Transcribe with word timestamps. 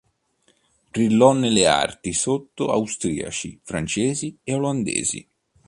Brillò 0.89 1.31
nelle 1.33 1.67
arti 1.67 2.11
sotto 2.13 2.69
austriaci, 2.71 3.59
francesi 3.61 4.35
e 4.43 4.55
olandesi. 4.55 5.29